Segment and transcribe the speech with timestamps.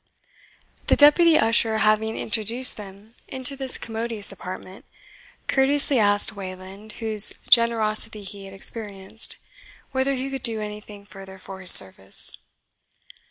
[0.87, 4.83] The deputy usher having introduced them into this commodious apartment,
[5.47, 9.37] courteously asked Wayland, whose generosity he had experienced,
[9.91, 12.35] whether he could do anything further for his service.